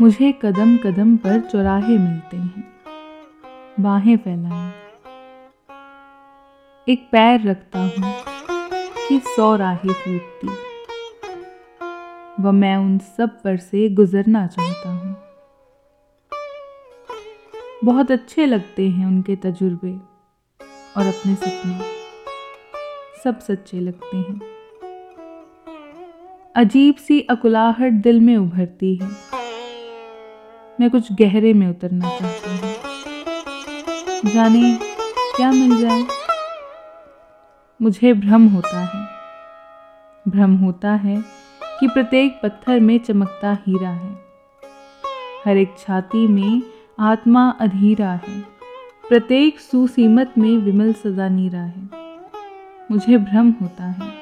[0.00, 2.64] मुझे कदम कदम पर चौराहे मिलते हैं।
[3.80, 4.72] बाहें फैलाएँ
[6.88, 8.24] एक पैर रखता हूँ
[9.08, 10.48] कि सौ राहें फूटती।
[12.42, 15.16] व मैं उन सब पर से गुजरना चाहता हूँ।
[17.84, 19.92] बहुत अच्छे लगते हैं उनके तजुर्बे
[20.96, 21.80] और अपने सपने।
[23.24, 24.40] सब सच्चे लगते हैं।
[26.56, 29.27] अजीब सी अकुलाहट दिल में उभरती है।
[30.80, 32.74] मैं कुछ गहरे में उतरना चाहती हूँ।
[34.34, 34.78] जाने
[35.36, 36.04] क्या मिल जाए?
[37.82, 39.06] मुझे भ्रम होता है।
[40.28, 41.24] भ्रम होता है
[41.80, 44.24] कि प्रत्येक पत्थर में चमकता हीरा है।
[45.46, 46.62] हर एक छाती में
[47.00, 48.40] आत्मा अधीरा है।
[49.08, 51.88] प्रत्येक सुसीमत में विमल सदा नीरा है।
[52.90, 54.12] मुझे भ्रम होता है।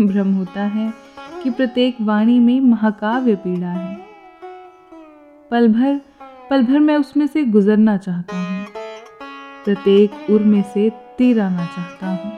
[0.00, 0.92] भ्रम होता है
[1.42, 4.07] कि प्रत्येक वाणी में महाकाव्य पीड़ा है।
[5.50, 6.00] पल भर
[6.50, 8.66] पल भर मैं उसमें से गुजरना चाहता हूँ।
[9.64, 12.32] प्रत्येक उर में से तीर आना चाहता हूँ।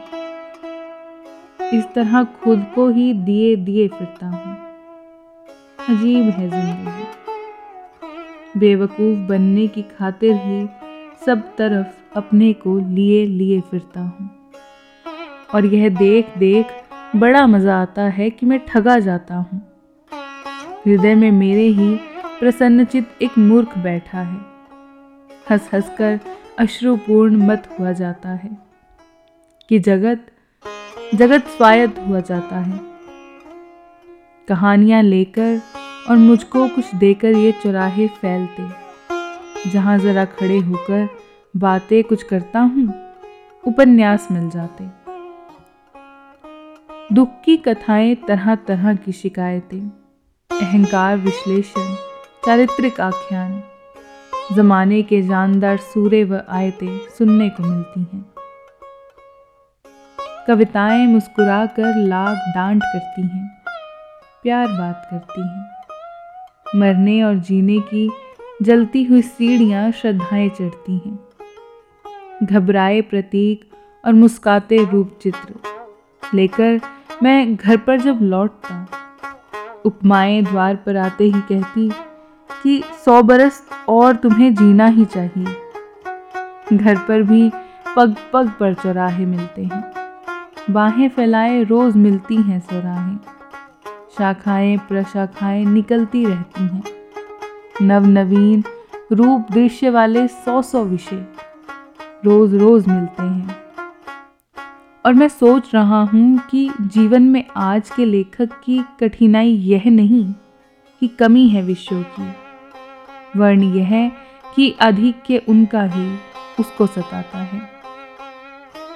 [1.79, 4.57] इस तरह खुद को ही दिए दिए फिरता हूँ।
[5.89, 7.05] अजीब है ज़िंदगी।
[8.59, 10.69] बेवकूफ़ बनने की खातिर ही
[11.27, 14.31] सब तरफ़ अपने को लिए लिए फिरता हूँ।
[15.55, 16.67] और यह देख देख
[17.17, 19.61] बड़ा मज़ा आता है कि मैं ठगा जाता हूँ।
[20.87, 21.99] हृदय में मेरे ही
[22.41, 24.39] प्रसन्नचित एक मूर्ख बैठा है।
[25.51, 26.19] हंस हंस कर
[26.59, 28.51] अश्रुपूर्ण मत हुआ जाता है
[29.71, 30.27] कि जगत
[31.15, 32.81] जगत स्वायत्त हुआ जाता है।
[34.49, 35.61] कहानियाँ लेकर
[36.11, 38.69] और मुझको कुछ देकर ये चौराहे फैलते,
[39.71, 41.09] जहाँ ज़रा खड़े होकर
[41.55, 42.93] बातें कुछ करता हूँ,
[43.65, 44.85] उपन्यास मिल जाते।
[47.15, 49.91] दुख की कथाएँ तरह तरह की शिकायतें,
[50.51, 51.97] अहंकार विश्लेषण
[52.47, 53.63] चारित्रिक आख्यान।
[54.53, 58.25] जमाने के जानदार सूरे व आयतें सुनने को मिलती हैं।
[60.49, 63.47] कविताएँ मुस्कुराकर लाग डांट करती हैं,
[64.45, 68.11] प्यार बात करती हैं। मरने और जीने की
[68.63, 71.19] जलती हुई सीढ़ियाँ श्रद्धाएँ चढ़ती हैं।
[72.43, 73.71] घबराए प्रतीक
[74.05, 76.81] और मुस्काते रूप चित्र लेकर
[77.23, 78.87] मैं घर पर जब लौटता,
[79.85, 81.91] उपमाएँ द्वार पर आते ही कहती
[82.63, 87.51] कि सौ बरस और तुम्हें जीना ही चाहिए। घर पर भी
[87.97, 89.93] पग पग पर चौराहे मिलते हैं।
[90.71, 93.19] बाहें फैलाए रोज मिलती हैं सौराहें।
[94.19, 96.83] शाखाएँ प्रशाखाएँ निकलती रहती हैं।
[97.83, 98.65] नव नवीन
[99.13, 101.27] रूप दृश्य वाले सौ सौ विषय
[102.25, 103.57] रोज रोज मिलते हैं।
[105.07, 110.33] और मैं सोच रहा हूँ कि जीवन में आज के लेखक की कठिनाई यह नहीं
[111.01, 112.29] कि कमी है विषयों की।
[113.37, 114.09] वर्ण यह
[114.55, 116.19] कि अधिक के उनका ही
[116.61, 117.61] उसको सताता है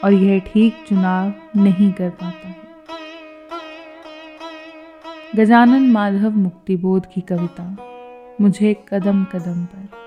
[0.04, 2.64] और यह ठीक चुनाव नहीं कर पाता है।
[5.36, 7.76] गजानन माधव मुक्तिबोध की कविता,
[8.40, 10.03] मुझे कदम कदम पर।